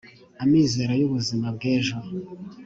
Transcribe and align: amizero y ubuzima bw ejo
amizero 0.43 0.91
y 0.97 1.05
ubuzima 1.07 1.47
bw 1.55 1.61
ejo 1.75 1.97